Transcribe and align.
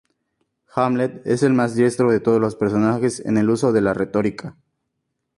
Hamlet 0.73 1.21
es 1.27 1.43
el 1.43 1.53
más 1.53 1.75
diestro 1.75 2.11
de 2.11 2.39
los 2.39 2.55
personajes 2.55 3.19
en 3.23 3.37
el 3.37 3.51
uso 3.51 3.71
de 3.71 3.81
la 3.81 3.93
retórica. 3.93 4.57